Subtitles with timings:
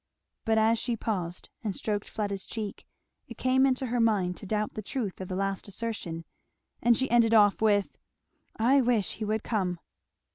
[0.45, 2.87] But as she paused and stroked Fleda's cheek
[3.27, 6.25] it came into her mind to doubt the truth of the last assertion,
[6.81, 7.99] and she ended off with,
[8.57, 9.77] "I wish he would come!